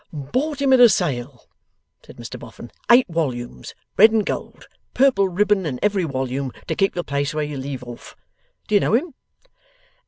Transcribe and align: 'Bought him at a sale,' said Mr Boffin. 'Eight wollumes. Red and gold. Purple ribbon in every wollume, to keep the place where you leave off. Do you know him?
'Bought 0.11 0.59
him 0.59 0.73
at 0.73 0.79
a 0.79 0.89
sale,' 0.89 1.45
said 2.03 2.17
Mr 2.17 2.39
Boffin. 2.39 2.71
'Eight 2.89 3.07
wollumes. 3.07 3.75
Red 3.97 4.11
and 4.11 4.25
gold. 4.25 4.67
Purple 4.95 5.29
ribbon 5.29 5.63
in 5.67 5.77
every 5.83 6.05
wollume, 6.05 6.51
to 6.65 6.73
keep 6.75 6.95
the 6.95 7.03
place 7.03 7.35
where 7.35 7.45
you 7.45 7.55
leave 7.57 7.83
off. 7.83 8.15
Do 8.67 8.73
you 8.73 8.81
know 8.81 8.95
him? 8.95 9.13